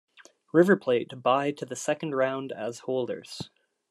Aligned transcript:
River 0.51 0.75
Plate 0.75 1.13
bye 1.21 1.51
to 1.51 1.63
the 1.63 1.75
second 1.75 2.15
round 2.15 2.51
as 2.51 2.79
holders. 2.79 3.51